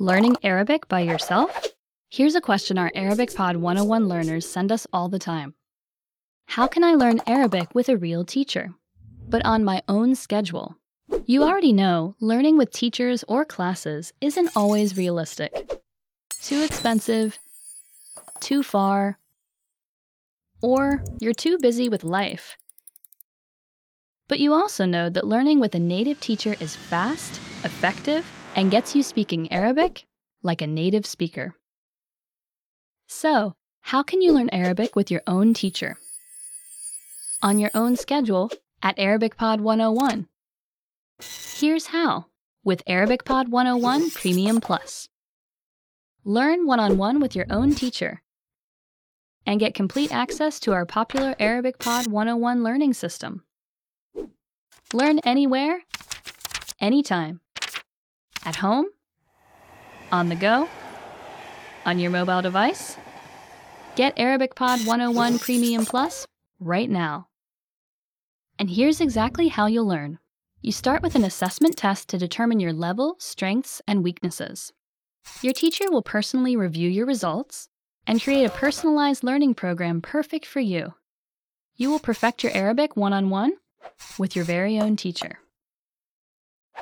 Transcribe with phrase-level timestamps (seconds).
[0.00, 1.68] Learning Arabic by yourself?
[2.10, 5.54] Here's a question our Arabic Pod 101 learners send us all the time
[6.46, 8.74] How can I learn Arabic with a real teacher,
[9.28, 10.74] but on my own schedule?
[11.26, 15.70] You already know learning with teachers or classes isn't always realistic.
[16.42, 17.38] Too expensive,
[18.40, 19.20] too far,
[20.60, 22.56] or you're too busy with life.
[24.26, 28.94] But you also know that learning with a native teacher is fast, effective, and gets
[28.94, 30.06] you speaking Arabic
[30.42, 31.54] like a native speaker.
[33.08, 35.98] So, how can you learn Arabic with your own teacher?
[37.42, 38.50] On your own schedule
[38.82, 40.28] at Arabic Pod 101.
[41.56, 42.26] Here's how
[42.64, 45.08] with Arabic Pod 101 Premium Plus.
[46.24, 48.22] Learn one on one with your own teacher
[49.46, 53.44] and get complete access to our popular Arabic Pod 101 learning system.
[54.92, 55.82] Learn anywhere,
[56.80, 57.40] anytime.
[58.44, 58.86] At home,
[60.12, 60.68] on the go,
[61.86, 62.96] on your mobile device.
[63.96, 66.26] Get Arabic Pod 101 Premium Plus
[66.60, 67.28] right now.
[68.58, 70.18] And here's exactly how you'll learn.
[70.60, 74.72] You start with an assessment test to determine your level, strengths, and weaknesses.
[75.42, 77.68] Your teacher will personally review your results
[78.06, 80.94] and create a personalized learning program perfect for you.
[81.76, 83.52] You will perfect your Arabic one on one
[84.18, 85.38] with your very own teacher.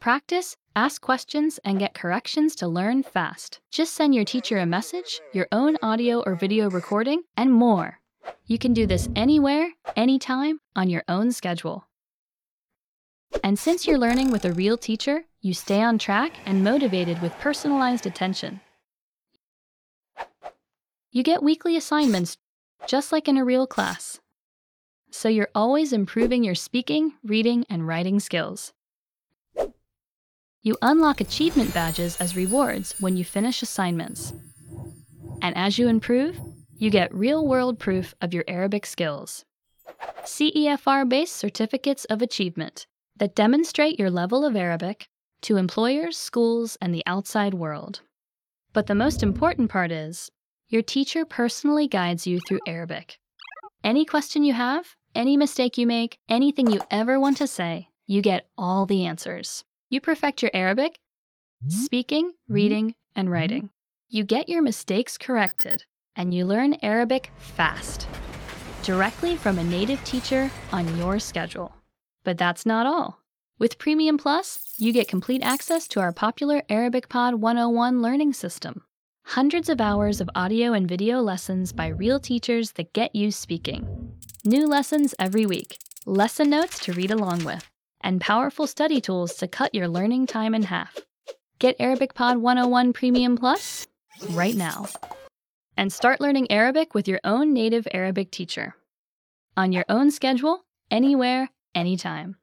[0.00, 3.58] Practice, ask questions, and get corrections to learn fast.
[3.72, 7.98] Just send your teacher a message, your own audio or video recording, and more.
[8.44, 11.88] You can do this anywhere, anytime, on your own schedule.
[13.42, 17.32] And since you're learning with a real teacher, you stay on track and motivated with
[17.38, 18.60] personalized attention.
[21.10, 22.36] You get weekly assignments,
[22.86, 24.20] just like in a real class.
[25.10, 28.72] So you're always improving your speaking, reading, and writing skills.
[30.66, 34.32] You unlock achievement badges as rewards when you finish assignments.
[35.40, 36.40] And as you improve,
[36.76, 39.44] you get real world proof of your Arabic skills.
[40.24, 45.06] CEFR based certificates of achievement that demonstrate your level of Arabic
[45.42, 48.00] to employers, schools, and the outside world.
[48.72, 50.32] But the most important part is
[50.68, 53.20] your teacher personally guides you through Arabic.
[53.84, 58.20] Any question you have, any mistake you make, anything you ever want to say, you
[58.20, 59.62] get all the answers.
[59.88, 60.98] You perfect your Arabic,
[61.64, 61.70] mm-hmm.
[61.70, 62.52] speaking, mm-hmm.
[62.52, 63.32] reading, and mm-hmm.
[63.32, 63.70] writing.
[64.08, 65.84] You get your mistakes corrected,
[66.16, 68.08] and you learn Arabic fast,
[68.82, 71.72] directly from a native teacher on your schedule.
[72.24, 73.20] But that's not all.
[73.58, 78.82] With Premium Plus, you get complete access to our popular Arabic Pod 101 learning system.
[79.24, 84.12] Hundreds of hours of audio and video lessons by real teachers that get you speaking.
[84.44, 87.68] New lessons every week, lesson notes to read along with,
[88.00, 90.96] and powerful study tools to cut your learning time in half.
[91.58, 93.86] Get Arabic Pod 101 Premium Plus
[94.30, 94.86] right now.
[95.76, 98.74] And start learning Arabic with your own native Arabic teacher.
[99.56, 102.36] On your own schedule, anywhere, anytime.